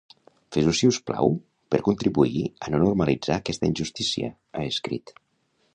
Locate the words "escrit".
4.73-5.17